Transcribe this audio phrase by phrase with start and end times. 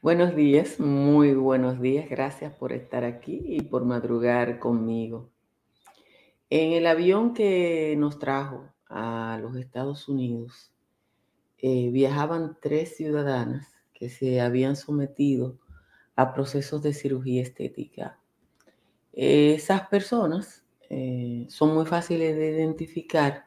[0.00, 2.08] Buenos días, muy buenos días.
[2.08, 5.28] Gracias por estar aquí y por madrugar conmigo.
[6.50, 10.70] En el avión que nos trajo a los Estados Unidos,
[11.58, 15.58] eh, viajaban tres ciudadanas que se habían sometido
[16.14, 18.20] a procesos de cirugía estética.
[19.12, 23.46] esas personas eh, son muy fáciles de identificar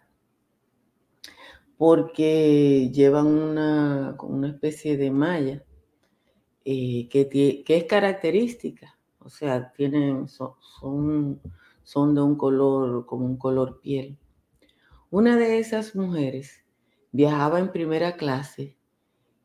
[1.77, 5.63] porque llevan una, una especie de malla
[6.65, 10.53] eh, que, es característica, o sea, tienen, son,
[11.83, 14.17] son de un color, como un color piel.
[15.09, 16.63] Una de esas mujeres
[17.11, 18.77] viajaba en primera clase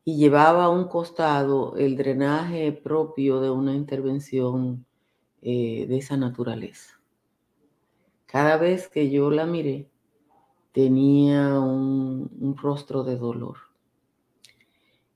[0.05, 4.85] y llevaba a un costado el drenaje propio de una intervención
[5.41, 6.99] eh, de esa naturaleza.
[8.25, 9.89] Cada vez que yo la miré,
[10.71, 13.57] tenía un, rostro de dolor.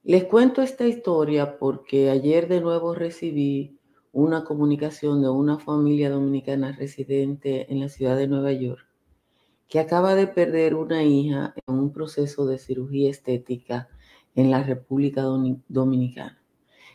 [0.04, 3.78] Les cuento esta historia porque ayer de nuevo recibí
[4.12, 8.84] una comunicación de una familia dominicana residente en la ciudad de Nueva York
[9.68, 13.90] que acaba de perder una hija en un proceso de cirugía estética
[14.34, 16.42] en la República Dominicana.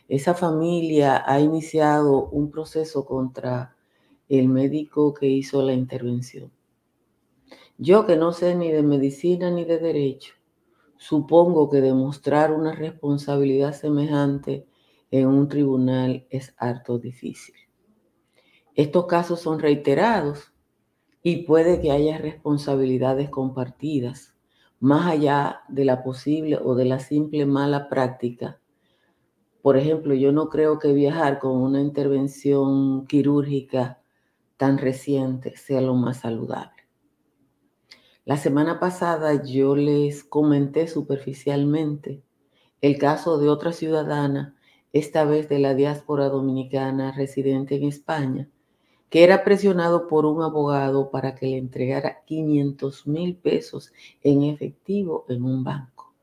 [0.09, 3.73] Esa familia ha iniciado un proceso contra
[4.27, 6.51] el médico que hizo la intervención.
[7.77, 10.36] Yo que no sé ni de medicina ni de derecho,
[10.97, 14.67] supongo que demostrar una responsabilidad semejante
[15.11, 17.55] en un tribunal es harto difícil.
[18.75, 20.53] Estos casos son reiterados
[21.23, 24.35] y puede que haya responsabilidades compartidas,
[24.79, 28.59] más allá de la posible o de la simple mala práctica.
[29.61, 34.01] Por ejemplo, yo no creo que viajar con una intervención quirúrgica
[34.55, 36.76] tan reciente sea lo más saludable.
[38.27, 42.21] La semana pasada yo les comenté superficialmente
[42.81, 44.53] el caso de otra ciudadana,
[44.91, 48.49] esta vez de la diáspora dominicana residente en España,
[49.09, 55.23] que era presionado por un abogado para que le entregara 500 mil pesos en efectivo
[55.29, 56.13] en un banco.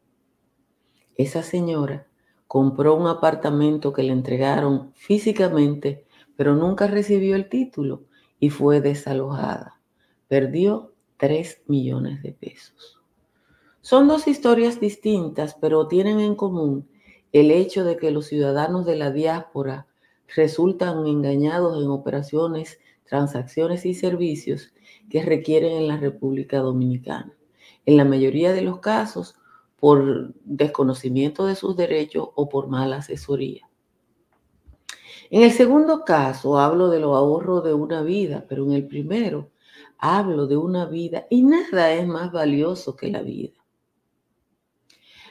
[1.17, 2.07] Esa señora
[2.47, 6.05] compró un apartamento que le entregaron físicamente,
[6.37, 8.03] pero nunca recibió el título
[8.39, 9.81] y fue desalojada.
[10.29, 10.94] Perdió
[11.25, 13.01] 3 millones de pesos.
[13.81, 16.87] Son dos historias distintas, pero tienen en común
[17.33, 19.87] el hecho de que los ciudadanos de la diáspora
[20.37, 24.75] resultan engañados en operaciones, transacciones y servicios
[25.09, 27.33] que requieren en la República Dominicana.
[27.87, 29.35] En la mayoría de los casos,
[29.81, 33.67] por desconocimiento de sus derechos o por mala asesoría.
[35.31, 39.54] En el segundo caso hablo de los ahorros de una vida, pero en el primero
[40.05, 43.55] hablo de una vida y nada es más valioso que la vida.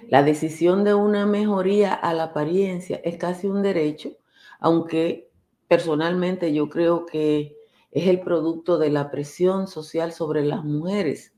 [0.09, 4.17] La decisión de una mejoría a la apariencia es casi un derecho,
[4.59, 5.29] aunque
[5.67, 7.55] personalmente yo creo que
[7.91, 11.35] es el producto de la presión social sobre las mujeres.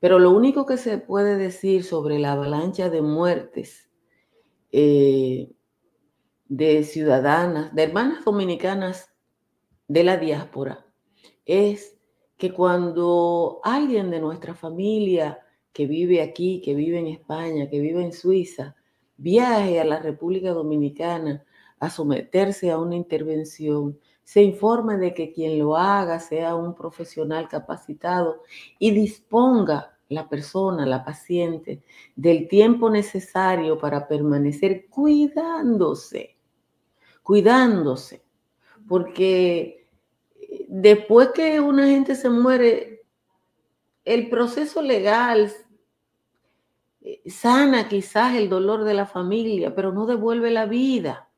[0.00, 3.90] Pero lo único que se puede decir sobre la avalancha de muertes
[4.72, 5.52] eh,
[6.48, 9.12] de ciudadanas, de hermanas dominicanas
[9.88, 10.86] de la diáspora,
[11.44, 11.98] es
[12.36, 15.38] que cuando alguien de nuestra familia
[15.72, 18.76] que vive aquí, que vive en España, que vive en Suiza,
[19.16, 21.44] viaje a la República Dominicana
[21.78, 27.48] a someterse a una intervención, se informe de que quien lo haga sea un profesional
[27.48, 28.42] capacitado
[28.78, 31.82] y disponga la persona, la paciente,
[32.14, 36.36] del tiempo necesario para permanecer cuidándose
[37.22, 38.22] cuidándose,
[38.88, 39.81] porque
[40.74, 43.02] después que una gente se muere,
[44.06, 45.52] el proceso legal
[47.02, 51.28] eh, sana quizás el dolor de la familia, pero no devuelve la vida.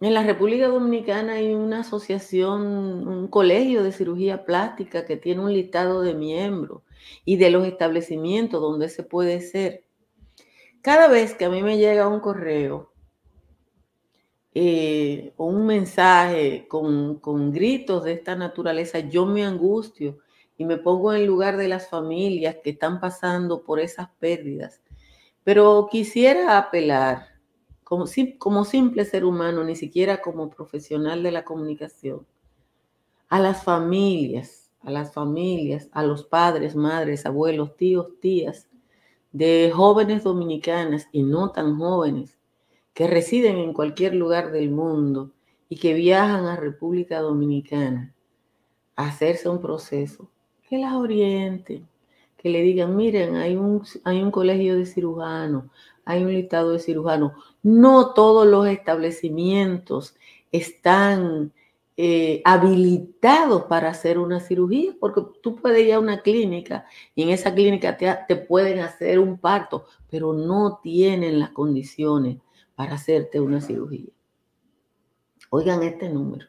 [0.00, 5.52] En la República Dominicana hay una asociación, un colegio de cirugía plástica que tiene un
[5.52, 6.82] listado de miembros
[7.24, 9.84] y de los establecimientos donde se puede ser.
[10.80, 12.91] Cada vez que a mí me llega un correo
[14.54, 20.18] eh, o un mensaje con, con gritos de esta naturaleza, yo me angustio
[20.58, 24.80] y me pongo en lugar de las familias que están pasando por esas pérdidas.
[25.44, 27.26] Pero quisiera apelar,
[27.82, 28.04] como,
[28.38, 32.26] como simple ser humano, ni siquiera como profesional de la comunicación,
[33.28, 38.68] a las familias, a las familias, a los padres, madres, abuelos, tíos, tías,
[39.32, 42.38] de jóvenes dominicanas y no tan jóvenes,
[42.94, 45.30] que residen en cualquier lugar del mundo
[45.68, 48.14] y que viajan a República Dominicana
[48.96, 50.28] a hacerse un proceso,
[50.68, 51.88] que las orienten,
[52.36, 55.64] que le digan, miren, hay un, hay un colegio de cirujanos,
[56.04, 57.32] hay un listado de cirujanos.
[57.62, 60.14] No todos los establecimientos
[60.50, 61.52] están
[61.96, 66.84] eh, habilitados para hacer una cirugía, porque tú puedes ir a una clínica
[67.14, 72.38] y en esa clínica te, te pueden hacer un parto, pero no tienen las condiciones
[72.74, 74.10] para hacerte una cirugía.
[75.50, 76.46] Oigan este número.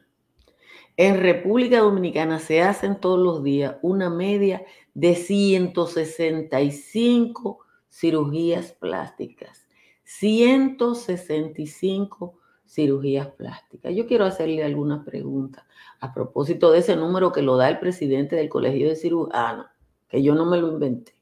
[0.96, 7.58] En República Dominicana se hacen todos los días una media de 165
[7.90, 9.66] cirugías plásticas.
[10.04, 13.94] 165 cirugías plásticas.
[13.94, 15.64] Yo quiero hacerle algunas preguntas
[16.00, 19.66] a propósito de ese número que lo da el presidente del Colegio de Cirujanos,
[20.08, 21.14] que yo no me lo inventé.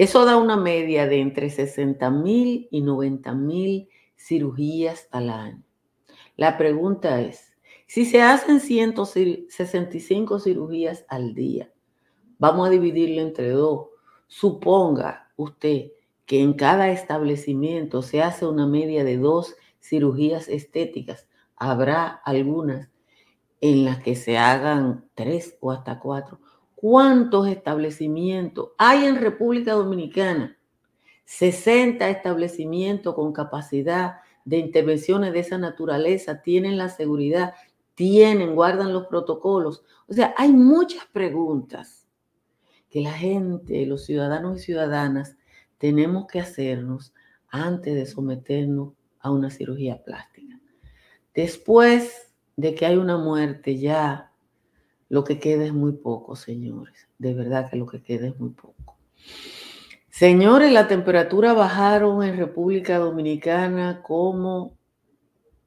[0.00, 5.62] Eso da una media de entre 60 mil y 90 mil cirugías al año.
[6.38, 7.52] La pregunta es,
[7.86, 11.70] si se hacen 165 cirugías al día,
[12.38, 13.88] vamos a dividirlo entre dos.
[14.26, 15.90] Suponga usted
[16.24, 21.28] que en cada establecimiento se hace una media de dos cirugías estéticas.
[21.56, 22.88] Habrá algunas
[23.60, 26.40] en las que se hagan tres o hasta cuatro.
[26.80, 30.56] ¿Cuántos establecimientos hay en República Dominicana?
[31.26, 37.52] 60 establecimientos con capacidad de intervenciones de esa naturaleza tienen la seguridad
[38.00, 39.84] tienen, guardan los protocolos.
[40.08, 42.06] O sea, hay muchas preguntas
[42.88, 45.36] que la gente, los ciudadanos y ciudadanas,
[45.76, 47.12] tenemos que hacernos
[47.50, 50.58] antes de someternos a una cirugía plástica.
[51.34, 54.29] Después de que hay una muerte, ya
[55.10, 57.08] lo que queda es muy poco, señores.
[57.18, 58.96] De verdad que lo que queda es muy poco.
[60.08, 64.78] Señores, la temperatura bajaron en República Dominicana como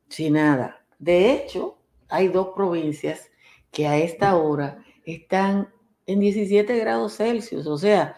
[0.08, 0.84] si nada.
[0.98, 3.30] De hecho, hay dos provincias
[3.70, 5.70] que a esta hora están
[6.06, 8.16] en 17 grados Celsius, o sea,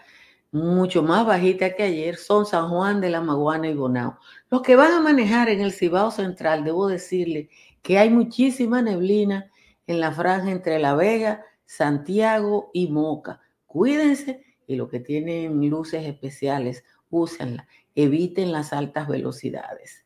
[0.52, 4.20] mucho más bajita que ayer, son San Juan de la Maguana y Bonao.
[4.50, 7.50] Los que van a manejar en el Cibao Central, debo decirle
[7.82, 9.52] que hay muchísima neblina
[9.88, 13.42] en la franja entre La Vega, Santiago y Moca.
[13.66, 17.68] Cuídense y los que tienen luces especiales, úsenla.
[17.94, 20.04] Eviten las altas velocidades.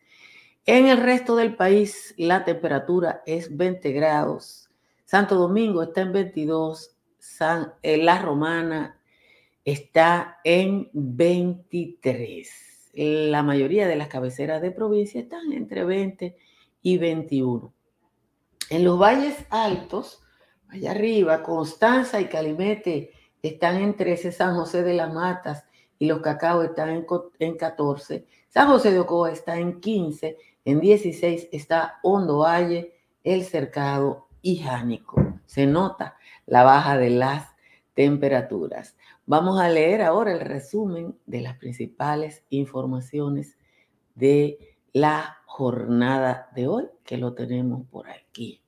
[0.65, 4.69] En el resto del país la temperatura es 20 grados.
[5.05, 6.95] Santo Domingo está en 22.
[7.17, 8.99] San, eh, la Romana
[9.65, 12.91] está en 23.
[12.93, 16.35] La mayoría de las cabeceras de provincia están entre 20
[16.81, 17.73] y 21.
[18.69, 20.21] En los valles altos,
[20.68, 23.12] allá arriba, Constanza y Calimete
[23.42, 25.66] están en 13, San José de las Matas
[25.98, 27.06] y los Cacao están en,
[27.39, 32.94] en 14, San José de Ocoa está en 15 en 16 está Hondo Valle,
[33.24, 35.39] El Cercado y Jánico.
[35.48, 37.48] Se nota la baja de las
[37.96, 38.96] temperaturas.
[39.25, 43.58] Vamos a leer ahora el resumen de las principales informaciones
[44.15, 48.62] de la jornada de hoy, que lo tenemos por aquí.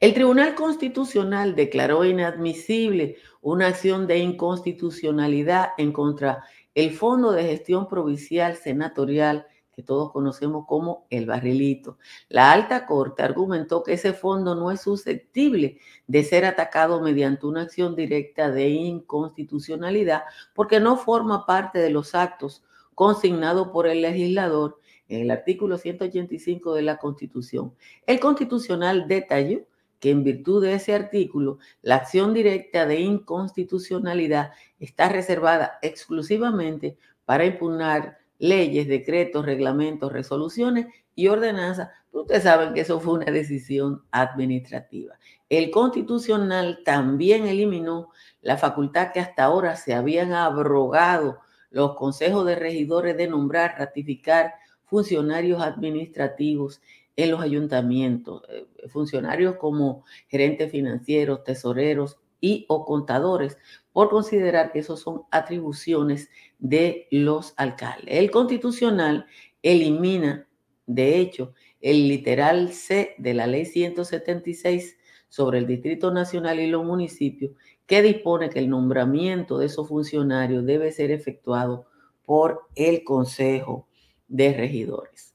[0.00, 7.86] El Tribunal Constitucional declaró inadmisible una acción de inconstitucionalidad en contra el Fondo de Gestión
[7.88, 9.46] Provincial Senatorial
[9.82, 11.98] todos conocemos como el barrilito.
[12.28, 17.62] La alta corte argumentó que ese fondo no es susceptible de ser atacado mediante una
[17.62, 20.22] acción directa de inconstitucionalidad
[20.54, 22.62] porque no forma parte de los actos
[22.94, 24.78] consignados por el legislador
[25.08, 27.74] en el artículo 185 de la Constitución.
[28.06, 29.60] El constitucional detalló
[30.00, 37.44] que en virtud de ese artículo, la acción directa de inconstitucionalidad está reservada exclusivamente para
[37.44, 41.90] impugnar leyes, decretos, reglamentos, resoluciones y ordenanzas.
[42.10, 45.14] Ustedes saben que eso fue una decisión administrativa.
[45.48, 48.08] El constitucional también eliminó
[48.40, 51.38] la facultad que hasta ahora se habían abrogado
[51.70, 54.54] los consejos de regidores de nombrar, ratificar
[54.86, 56.80] funcionarios administrativos
[57.22, 63.58] en los ayuntamientos, eh, funcionarios como gerentes financieros, tesoreros y o contadores,
[63.92, 68.14] por considerar que esos son atribuciones de los alcaldes.
[68.16, 69.26] El constitucional
[69.62, 70.48] elimina,
[70.86, 74.96] de hecho, el literal C de la ley 176
[75.28, 77.52] sobre el Distrito Nacional y los municipios,
[77.86, 81.86] que dispone que el nombramiento de esos funcionarios debe ser efectuado
[82.24, 83.88] por el Consejo
[84.28, 85.29] de Regidores.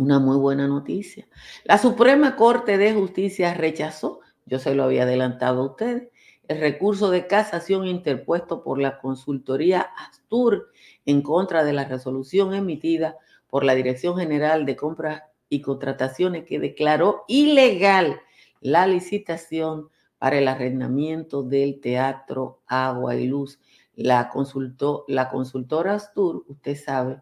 [0.00, 1.28] Una muy buena noticia.
[1.64, 6.08] La Suprema Corte de Justicia rechazó, yo se lo había adelantado a ustedes,
[6.48, 10.70] el recurso de casación interpuesto por la consultoría Astur
[11.04, 16.58] en contra de la resolución emitida por la Dirección General de Compras y Contrataciones que
[16.58, 18.22] declaró ilegal
[18.62, 23.60] la licitación para el arrendamiento del teatro Agua y Luz.
[23.96, 27.20] La, consultó, la consultora Astur, usted sabe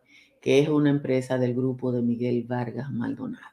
[0.49, 3.52] que es una empresa del grupo de Miguel Vargas Maldonado.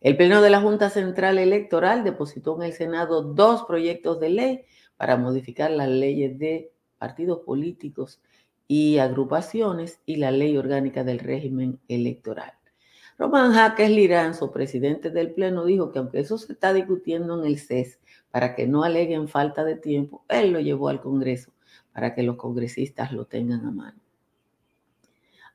[0.00, 4.60] El Pleno de la Junta Central Electoral depositó en el Senado dos proyectos de ley
[4.96, 8.20] para modificar las leyes de partidos políticos
[8.66, 12.54] y agrupaciones y la ley orgánica del régimen electoral.
[13.16, 17.60] Román Jaques Liranzo, presidente del Pleno, dijo que aunque eso se está discutiendo en el
[17.60, 18.00] CES
[18.32, 21.52] para que no aleguen falta de tiempo, él lo llevó al Congreso
[21.92, 24.00] para que los congresistas lo tengan a mano.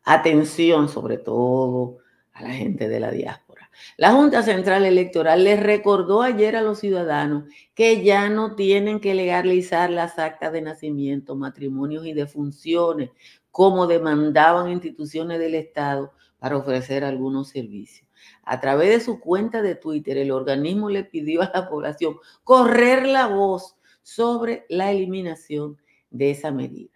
[0.06, 1.98] Atención sobre todo
[2.32, 3.72] a la gente de la diáspora.
[3.98, 9.16] La Junta Central Electoral les recordó ayer a los ciudadanos que ya no tienen que
[9.16, 13.10] legalizar las actas de nacimiento, matrimonios y defunciones
[13.50, 18.08] como demandaban instituciones del Estado para ofrecer algunos servicios.
[18.44, 23.08] A través de su cuenta de Twitter, el organismo le pidió a la población correr
[23.08, 25.78] la voz sobre la eliminación
[26.12, 26.95] de esa medida.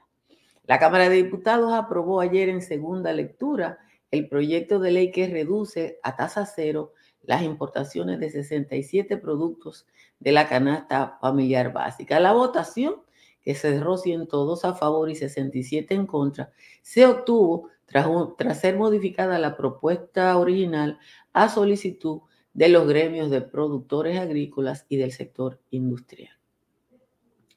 [0.70, 3.80] La Cámara de Diputados aprobó ayer en segunda lectura
[4.12, 9.88] el proyecto de ley que reduce a tasa cero las importaciones de 67 productos
[10.20, 12.20] de la canasta familiar básica.
[12.20, 12.98] La votación,
[13.42, 16.52] que cerró 102 a favor y 67 en contra,
[16.84, 18.08] se obtuvo tras,
[18.38, 21.00] tras ser modificada la propuesta original
[21.34, 22.22] a solicitud
[22.54, 26.38] de los gremios de productores agrícolas y del sector industrial.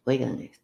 [0.07, 0.62] Oigan esto.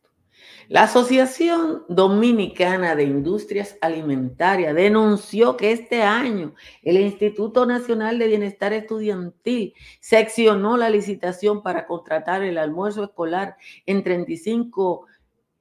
[0.69, 8.75] La Asociación Dominicana de Industrias Alimentarias denunció que este año el Instituto Nacional de Bienestar
[8.75, 15.07] Estudiantil seccionó la licitación para contratar el almuerzo escolar en 35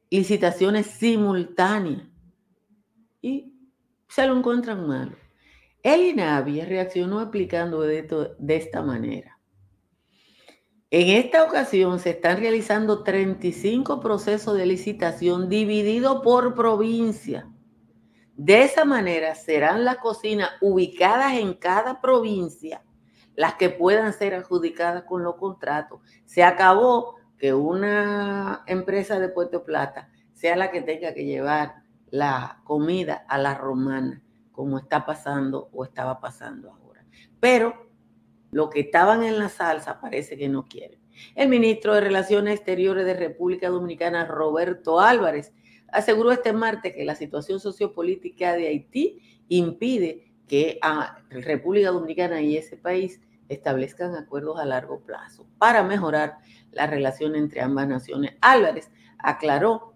[0.09, 2.03] licitaciones simultáneas
[3.21, 3.53] y
[4.09, 5.15] se lo encuentran malo.
[5.83, 8.01] El INAVI reaccionó explicando de,
[8.37, 9.36] de esta manera.
[10.89, 17.49] En esta ocasión se están realizando 35 procesos de licitación divididos por provincia.
[18.37, 22.83] De esa manera serán las cocinas ubicadas en cada provincia
[23.35, 25.99] las que puedan ser adjudicadas con los contratos.
[26.25, 32.61] Se acabó que una empresa de Puerto Plata sea la que tenga que llevar la
[32.63, 37.05] comida a la romana, como está pasando o estaba pasando ahora.
[37.39, 37.86] Pero
[38.51, 40.99] lo que estaban en la salsa parece que no quieren.
[41.35, 45.53] El ministro de Relaciones Exteriores de República Dominicana, Roberto Álvarez,
[45.91, 52.57] aseguró este martes que la situación sociopolítica de Haití impide que a República Dominicana y
[52.57, 56.37] ese país establezcan acuerdos a largo plazo para mejorar
[56.71, 58.33] la relación entre ambas naciones.
[58.41, 59.93] Álvarez aclaró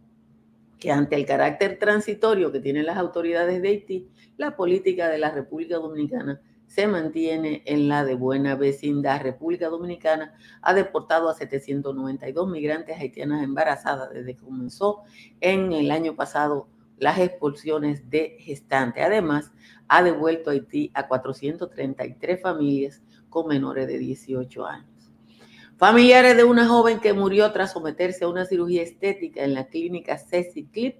[0.80, 5.30] que ante el carácter transitorio que tienen las autoridades de Haití, la política de la
[5.30, 6.42] República Dominicana
[6.72, 9.22] se mantiene en la de buena vecindad.
[9.22, 15.02] República Dominicana ha deportado a 792 migrantes haitianas embarazadas desde que comenzó
[15.42, 19.04] en el año pasado las expulsiones de gestantes.
[19.04, 19.52] Además,
[19.90, 25.12] ha devuelto a Haití a 433 familias con menores de 18 años.
[25.76, 30.18] Familiares de una joven que murió tras someterse a una cirugía estética en la clínica
[30.18, 30.96] Ceci Clip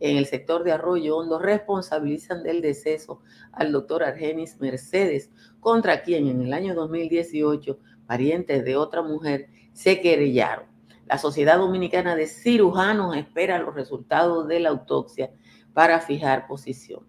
[0.00, 3.20] en el sector de Arroyo Hondo responsabilizan del deceso
[3.52, 10.00] al doctor Argenis Mercedes, contra quien en el año 2018 parientes de otra mujer se
[10.00, 10.66] querellaron.
[11.06, 15.30] La Sociedad Dominicana de Cirujanos espera los resultados de la autopsia
[15.72, 17.06] para fijar posición.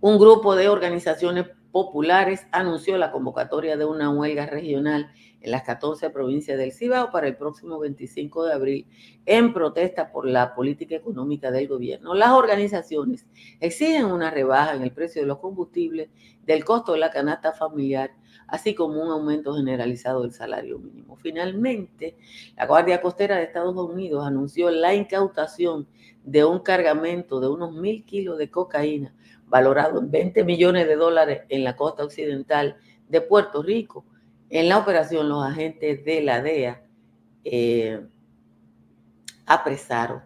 [0.00, 5.10] Un grupo de organizaciones populares anunció la convocatoria de una huelga regional
[5.44, 8.86] en las 14 provincias del Cibao para el próximo 25 de abril
[9.26, 12.14] en protesta por la política económica del gobierno.
[12.14, 13.26] Las organizaciones
[13.60, 16.08] exigen una rebaja en el precio de los combustibles,
[16.46, 18.12] del costo de la canasta familiar,
[18.48, 21.16] así como un aumento generalizado del salario mínimo.
[21.16, 22.16] Finalmente,
[22.56, 25.86] la Guardia Costera de Estados Unidos anunció la incautación
[26.22, 29.14] de un cargamento de unos mil kilos de cocaína
[29.46, 32.78] valorado en 20 millones de dólares en la costa occidental
[33.10, 34.06] de Puerto Rico
[34.54, 36.86] en la operación, los agentes de la DEA
[37.42, 38.06] eh,
[39.46, 40.22] apresaron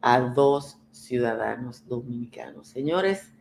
[0.00, 2.68] a dos ciudadanos dominicanos.
[2.68, 3.32] Señores,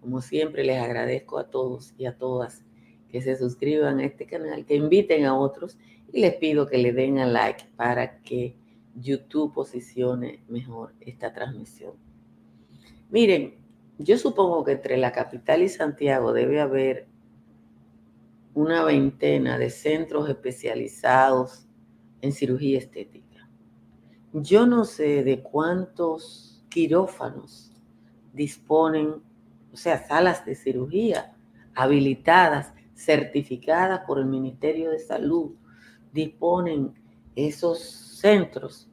[0.00, 2.64] como siempre, les agradezco a todos y a todas
[3.10, 5.76] que se suscriban a este canal, que inviten a otros
[6.10, 8.56] y les pido que le den a like para que
[8.94, 11.92] YouTube posicione mejor esta transmisión.
[13.10, 13.54] Miren,
[13.98, 17.09] yo supongo que entre la capital y Santiago debe haber
[18.54, 21.66] una veintena de centros especializados
[22.20, 23.48] en cirugía estética.
[24.32, 27.72] Yo no sé de cuántos quirófanos
[28.32, 29.14] disponen,
[29.72, 31.34] o sea, salas de cirugía
[31.74, 35.52] habilitadas, certificadas por el Ministerio de Salud,
[36.12, 36.92] disponen
[37.34, 38.88] esos centros.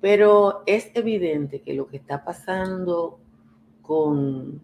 [0.00, 3.18] Pero es evidente que lo que está pasando
[3.82, 4.62] con,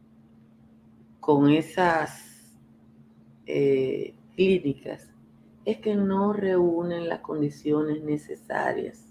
[1.21, 2.32] con esas
[3.55, 5.11] eh, clínicas
[5.67, 9.07] es que no reúnen las condiciones necesarias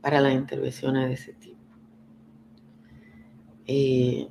[0.00, 1.60] para las intervenciones de ese tipo.
[3.66, 4.28] Eh,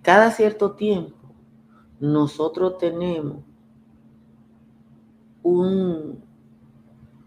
[0.00, 1.14] cada cierto tiempo
[2.00, 3.44] nosotros tenemos
[5.42, 6.24] un,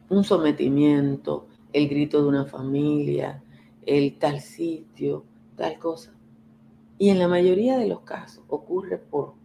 [0.09, 3.43] un sometimiento, el grito de una familia,
[3.85, 5.23] el tal sitio,
[5.55, 6.15] tal cosa.
[6.97, 9.38] Y en la mayoría de los casos ocurre por,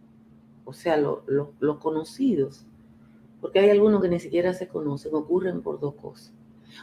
[0.65, 2.65] o sea, los conocidos,
[3.39, 6.33] porque hay algunos que ni siquiera se conocen, ocurren por dos cosas.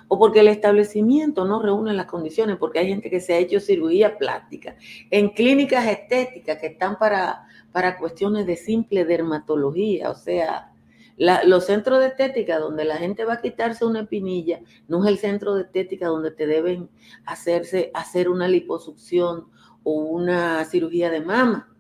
[0.08, 3.60] O porque el establecimiento no reúne las condiciones, porque hay gente que se ha hecho
[3.60, 4.76] cirugía plástica
[5.10, 10.72] en clínicas estéticas que están para, para cuestiones de simple dermatología, o sea,
[11.16, 15.18] los centros de estética donde la gente va a quitarse una espinilla, no es el
[15.18, 16.88] centro de estética donde te deben
[17.26, 19.46] hacerse, hacer una liposucción
[19.84, 21.71] o una cirugía de mama.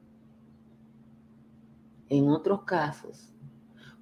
[2.12, 3.32] En otros casos,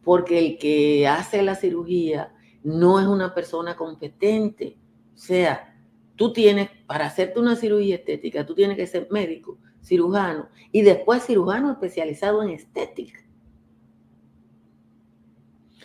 [0.02, 4.76] porque el que hace la cirugía no es una persona competente.
[5.14, 5.80] O sea,
[6.16, 11.24] tú tienes, para hacerte una cirugía estética, tú tienes que ser médico, cirujano y después
[11.24, 13.20] cirujano especializado en estética.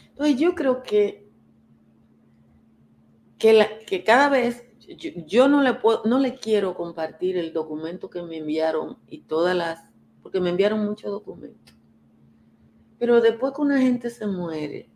[0.10, 1.30] Entonces yo creo que,
[3.38, 4.66] que, cada vez,
[5.28, 9.56] yo, no, le puedo, no le quiero compartir el documento que me enviaron y todas
[9.56, 9.86] las,
[10.24, 11.75] porque me enviaron muchos documentos.
[12.98, 14.90] Pero después que una gente se muere,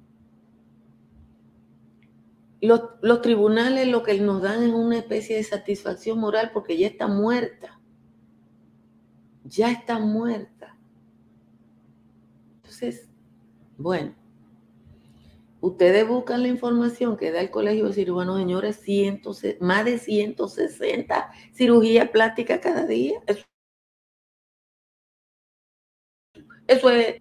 [2.61, 7.07] los, tribunales lo que nos dan es una especie de satisfacción moral porque ya está
[7.07, 7.79] muerta.
[9.45, 10.77] Ya está muerta.
[12.57, 13.09] Entonces,
[13.77, 14.15] bueno,
[15.61, 18.79] Ustedes buscan la información que da el Colegio de Cirujanos, señores,
[19.59, 23.19] más de 160 cirugías plásticas cada día.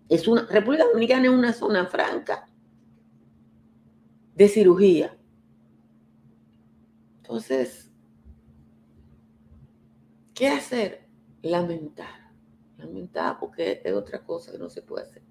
[0.09, 2.49] Es, una, República Dominicana es una zona franca
[4.35, 5.17] de cirugía.
[7.19, 7.91] Entonces,
[10.35, 11.09] ¿qué hacer?
[11.43, 12.31] Lamentar.
[12.77, 15.23] Lamentar porque es otra cosa que no se puede hacer.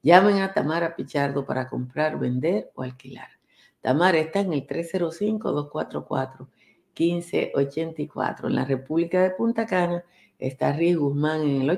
[0.03, 3.29] llamen a Tamara Pichardo para comprar, vender o alquilar.
[3.81, 6.49] Tamara está en el 305 244
[6.97, 8.49] 1584.
[8.49, 10.05] En la República de Punta Cana
[10.39, 11.71] está Riz Guzmán en el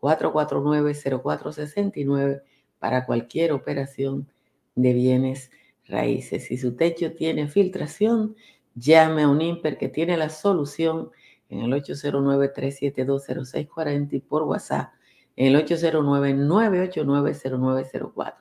[0.00, 2.42] 809-449-0469
[2.78, 4.28] para cualquier operación
[4.74, 5.50] de bienes
[5.86, 6.44] raíces.
[6.44, 8.36] Si su techo tiene filtración,
[8.74, 11.10] llame a un IMPER que tiene la solución
[11.48, 14.92] en el 809-372-0640 y por WhatsApp
[15.36, 18.34] en el 809-989-0904.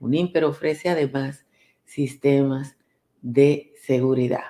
[0.00, 1.44] Un IMPER ofrece además
[1.84, 2.78] sistemas
[3.22, 4.44] de seguridad.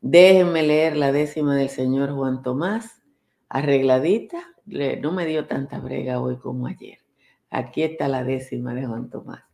[0.00, 3.02] Déjenme leer la décima del señor Juan Tomás,
[3.48, 4.53] arregladita.
[4.66, 6.98] No me dio tanta brega hoy como ayer.
[7.50, 9.44] Aquí está la décima de Juan Tomás.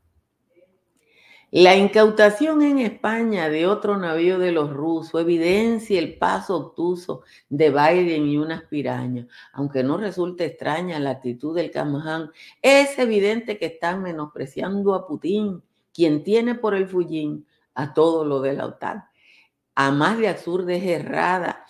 [1.52, 7.70] La incautación en España de otro navío de los rusos evidencia el paso obtuso de
[7.70, 9.26] Biden y unas pirañas.
[9.52, 12.30] Aunque no resulte extraña la actitud del Camaján,
[12.62, 15.60] es evidente que están menospreciando a Putin,
[15.92, 17.44] quien tiene por el fullín
[17.74, 19.04] a todo lo de la OTAN.
[19.74, 21.66] A más de absurda es errada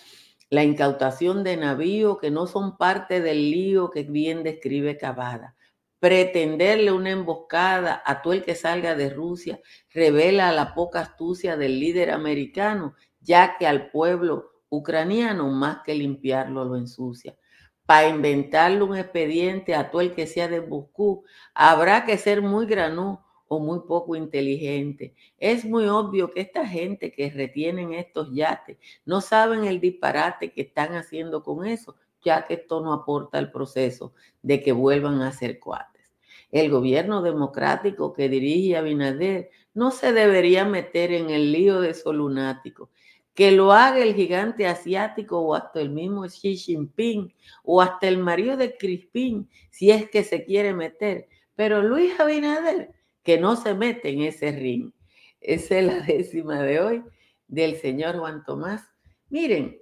[0.51, 5.57] la incautación de navíos que no son parte del lío que bien describe Cavada
[6.01, 9.61] pretenderle una emboscada a todo el que salga de Rusia
[9.93, 16.65] revela la poca astucia del líder americano, ya que al pueblo ucraniano más que limpiarlo
[16.65, 17.37] lo ensucia.
[17.85, 22.65] Para inventarle un expediente a todo el que sea de Moscú, habrá que ser muy
[22.65, 23.21] granú
[23.53, 25.13] o muy poco inteligente.
[25.37, 30.61] Es muy obvio que esta gente que retienen estos yates no saben el disparate que
[30.61, 35.33] están haciendo con eso, ya que esto no aporta al proceso de que vuelvan a
[35.33, 36.13] ser cuates.
[36.53, 42.15] El gobierno democrático que dirige Abinader no se debería meter en el lío de esos
[42.15, 42.89] lunáticos.
[43.35, 47.35] Que lo haga el gigante asiático o hasta el mismo Xi Jinping
[47.65, 51.29] o hasta el marido de Crispín, si es que se quiere meter.
[51.57, 54.93] Pero Luis Abinader, que no se mete en ese ring.
[55.41, 57.05] Esa es la décima de hoy
[57.49, 58.83] del señor Juan Tomás.
[59.29, 59.81] Miren,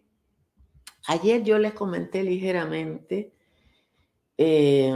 [1.09, 3.33] Ayer yo les comenté ligeramente
[4.37, 4.93] eh,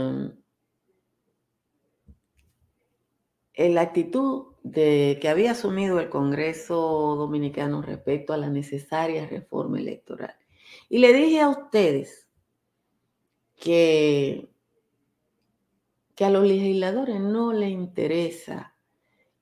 [3.55, 10.35] la actitud de, que había asumido el Congreso Dominicano respecto a la necesaria reforma electoral.
[10.87, 12.29] Y le dije a ustedes
[13.55, 14.52] que,
[16.15, 18.75] que a los legisladores no les interesa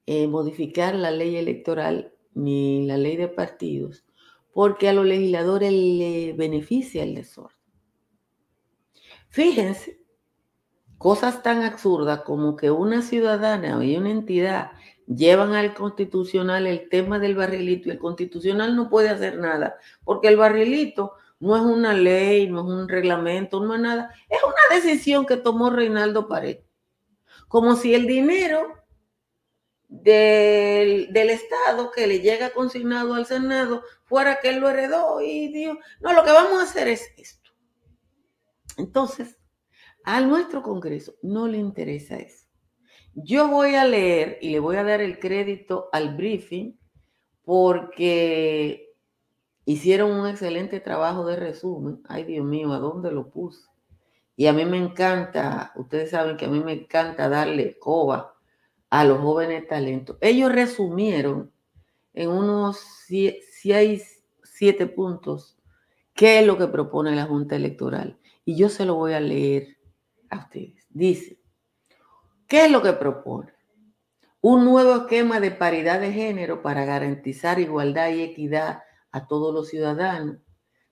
[0.05, 4.05] eh, modificar la ley electoral ni la ley de partidos,
[4.53, 7.57] porque a los legisladores le beneficia el desorden.
[9.29, 10.01] Fíjense,
[10.97, 14.71] cosas tan absurdas como que una ciudadana y una entidad
[15.07, 20.27] llevan al constitucional el tema del barrilito y el constitucional no puede hacer nada, porque
[20.27, 24.75] el barrilito no es una ley, no es un reglamento, no es nada, es una
[24.75, 26.59] decisión que tomó Reinaldo Pared.
[27.47, 28.75] Como si el dinero
[29.89, 35.47] del, del, Estado que le llega consignado al Senado fuera que él lo heredó y
[35.51, 37.49] dijo, no, lo que vamos a hacer es esto.
[38.77, 39.37] Entonces,
[40.05, 42.45] a nuestro Congreso no le interesa eso.
[43.15, 46.79] Yo voy a leer y le voy a dar el crédito al briefing
[47.43, 48.90] porque
[49.73, 52.01] hicieron un excelente trabajo de resumen.
[52.07, 53.67] Ay, Dios mío, ¿a dónde lo puse?
[54.35, 58.35] Y a mí me encanta, ustedes saben que a mí me encanta darle coba
[58.89, 60.17] a los jóvenes talentos.
[60.21, 61.51] Ellos resumieron
[62.13, 65.57] en unos seis, siete puntos
[66.13, 68.19] qué es lo que propone la Junta Electoral.
[68.43, 69.77] Y yo se lo voy a leer
[70.29, 70.85] a ustedes.
[70.89, 71.39] Dice,
[72.47, 73.53] ¿qué es lo que propone?
[74.41, 78.81] Un nuevo esquema de paridad de género para garantizar igualdad y equidad
[79.11, 80.37] a todos los ciudadanos,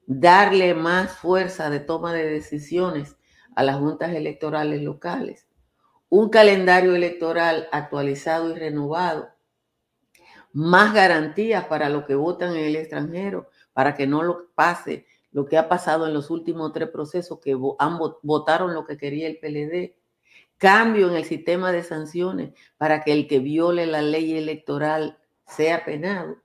[0.05, 3.17] darle más fuerza de toma de decisiones
[3.55, 5.47] a las juntas electorales locales,
[6.09, 9.29] un calendario electoral actualizado y renovado,
[10.51, 15.45] más garantías para los que votan en el extranjero, para que no lo pase lo
[15.45, 19.95] que ha pasado en los últimos tres procesos que votaron lo que quería el PLD,
[20.57, 25.85] cambio en el sistema de sanciones para que el que viole la ley electoral sea
[25.85, 26.37] penado,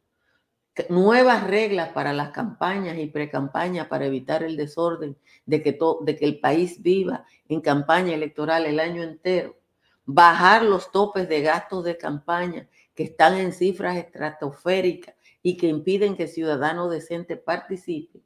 [0.88, 6.24] nuevas reglas para las campañas y precampañas para evitar el desorden de que, de que
[6.24, 9.56] el país viva en campaña electoral el año entero,
[10.04, 16.16] bajar los topes de gastos de campaña que están en cifras estratosféricas y que impiden
[16.16, 18.22] que el ciudadano decente participe,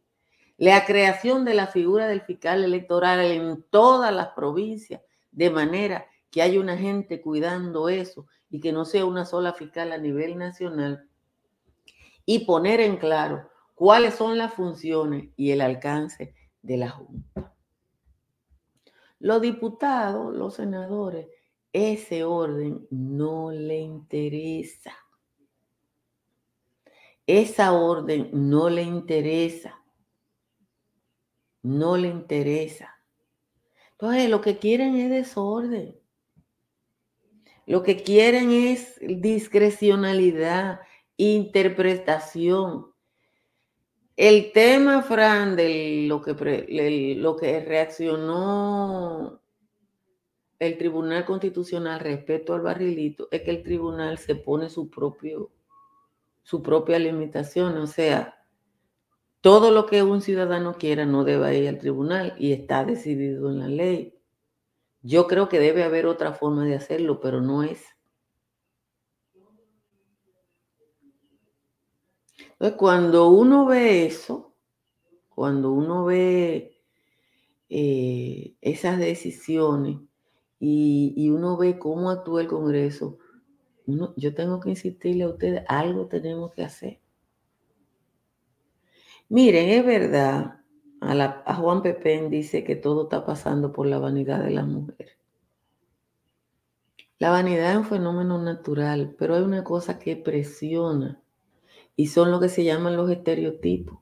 [0.57, 6.43] la creación de la figura del fiscal electoral en todas las provincias, de manera que
[6.43, 11.08] haya una gente cuidando eso y que no sea una sola fiscal a nivel nacional,
[12.31, 17.55] y poner en claro cuáles son las funciones y el alcance de la Junta.
[19.19, 21.27] Los diputados, los senadores,
[21.73, 24.95] ese orden no le interesa.
[27.27, 29.83] Esa orden no le interesa.
[31.63, 32.95] No le interesa.
[33.93, 35.99] Entonces, lo que quieren es desorden.
[37.65, 40.81] Lo que quieren es discrecionalidad,
[41.19, 42.87] interpretación.
[44.17, 49.41] El tema, Fran, de lo que, lo que reaccionó
[50.59, 55.53] el Tribunal Constitucional respecto al barrilito es que el tribunal se pone su propio
[56.49, 58.43] su propia limitación, o sea,
[59.43, 63.59] todo lo que un ciudadano quiera no debe ir al tribunal y está decidido en
[63.59, 64.19] la ley.
[65.03, 67.85] Yo creo que debe haber otra forma de hacerlo, pero no es
[72.59, 74.53] Entonces, cuando uno ve eso,
[75.29, 76.83] cuando uno ve
[77.69, 79.99] eh, esas decisiones
[80.59, 83.19] y, uno ve cómo actúa el Congreso,
[84.17, 87.01] yo tengo que insistirle a ustedes, algo tenemos que hacer.
[89.29, 90.61] Miren, es verdad,
[91.01, 95.17] a, Juan Pepén dice que todo está pasando por la vanidad de la mujer.
[97.21, 101.23] La vanidad es un fenómeno natural, pero hay una cosa que presiona
[101.99, 103.99] y son lo que se llaman los estereotipos.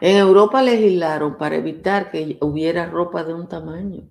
[0.00, 4.10] En Europa legislaron para evitar que hubiera ropa de un tamaño,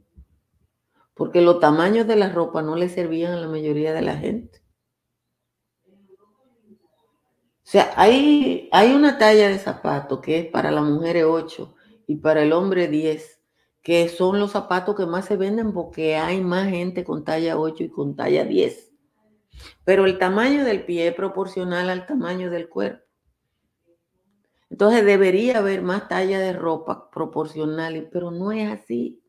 [1.13, 4.61] porque los tamaños de la ropa no le servían a la mayoría de la gente.
[6.69, 11.75] O sea, hay, hay una talla de zapato que es para la mujer 8
[12.07, 13.41] y para el hombre 10,
[13.81, 17.83] que son los zapatos que más se venden porque hay más gente con talla 8
[17.83, 18.94] y con talla 10.
[19.83, 23.05] Pero el tamaño del pie es proporcional al tamaño del cuerpo.
[24.69, 29.21] Entonces debería haber más talla de ropa proporcional, pero no es así.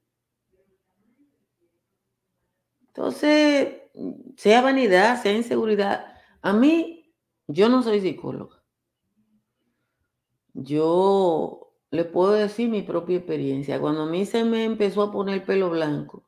[2.88, 3.82] Entonces,
[4.36, 6.14] sea vanidad, sea inseguridad.
[6.40, 7.14] A mí
[7.46, 8.62] yo no soy psicóloga.
[10.54, 13.80] Yo le puedo decir mi propia experiencia.
[13.80, 16.25] Cuando a mí se me empezó a poner pelo blanco,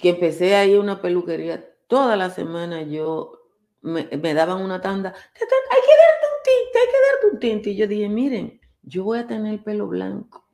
[0.00, 3.40] que empecé a ir a una peluquería, toda la semana yo
[3.82, 4.04] me,
[4.34, 7.70] daban una tanda, hay que darte un tinte, hay que darte un tinte.
[7.70, 10.44] Y yo dije, miren, yo voy a tener el pelo blanco.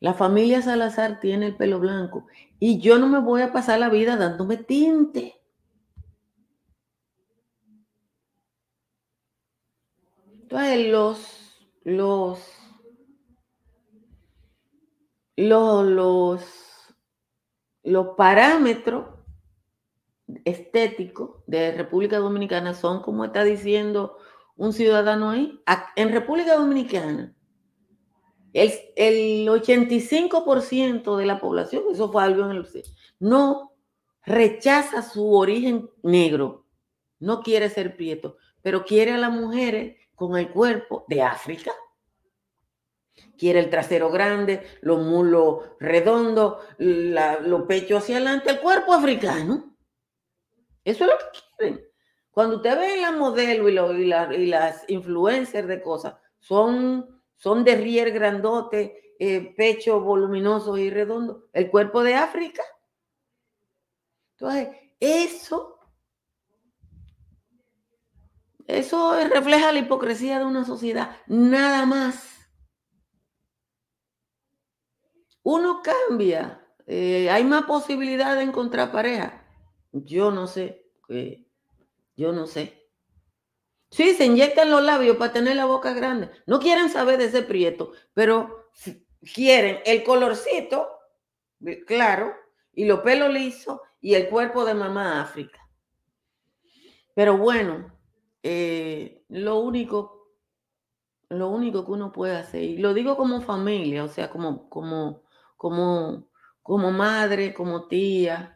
[0.00, 2.26] La familia Salazar tiene el pelo blanco
[2.60, 5.40] y yo no me voy a pasar la vida dándome tinte.
[10.42, 12.38] Entonces, los, los,
[15.36, 16.63] los,
[18.16, 19.06] parámetros
[20.44, 24.16] estéticos de República Dominicana son como está diciendo
[24.56, 25.60] un ciudadano ahí.
[25.96, 27.34] En República Dominicana,
[28.52, 32.66] el, el 85% de la población, eso fue algo en el
[33.18, 33.72] no
[34.24, 36.66] rechaza su origen negro,
[37.18, 41.72] no quiere ser prieto, pero quiere a las mujeres con el cuerpo de África.
[43.38, 49.76] Quiere el trasero grande, los mulos redondos, los pechos hacia adelante, el cuerpo africano.
[50.84, 51.86] Eso es lo que quieren.
[52.30, 59.14] Cuando usted ve la modelo y, las influencers de cosas, son, son de rier grandote,
[59.18, 62.62] eh, pecho voluminoso y redondo, el cuerpo de África.
[64.36, 65.74] Entonces, eso
[68.66, 72.33] eso refleja la hipocresía de una sociedad, nada más.
[75.44, 79.46] Uno cambia, eh, hay más posibilidad de encontrar pareja.
[79.92, 81.46] Yo no sé, eh,
[82.16, 82.88] yo no sé.
[83.90, 86.30] Sí, se inyectan los labios para tener la boca grande.
[86.46, 88.64] No quieren saber de ese prieto, pero
[89.34, 90.88] quieren el colorcito,
[91.86, 92.34] claro,
[92.72, 95.60] y los pelos lisos y el cuerpo de mamá África.
[97.14, 97.92] Pero bueno,
[98.42, 100.32] eh, lo único,
[101.28, 105.23] lo único que uno puede hacer, y lo digo como familia, o sea, como, como,
[105.64, 106.28] como,
[106.60, 108.54] como madre, como tía,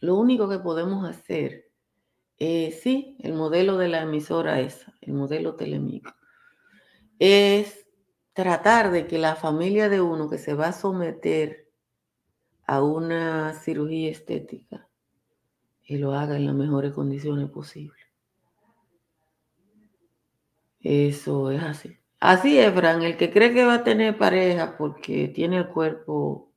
[0.00, 1.70] lo único que podemos hacer,
[2.36, 6.12] eh, sí, el modelo de la emisora esa, el modelo telemico,
[7.20, 7.86] es
[8.32, 11.70] tratar de que la familia de uno que se va a someter
[12.66, 14.88] a una cirugía estética
[15.86, 18.04] lo haga en las mejores condiciones posibles.
[20.80, 22.01] Eso es así.
[22.22, 23.02] Así es, Fran.
[23.02, 26.52] El que cree que va a tener pareja porque tiene el cuerpo,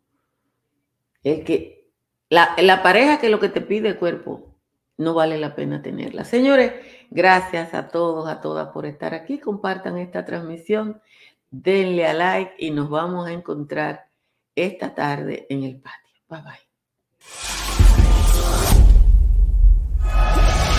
[1.23, 1.89] el que,
[2.29, 4.55] la, la pareja que lo que te pide el cuerpo,
[4.97, 6.23] no vale la pena tenerla.
[6.23, 6.71] Señores,
[7.09, 9.39] gracias a todos, a todas por estar aquí.
[9.39, 11.01] Compartan esta transmisión,
[11.49, 14.05] denle a like y nos vamos a encontrar
[14.53, 16.21] esta tarde en el patio.
[16.29, 18.04] Bye bye.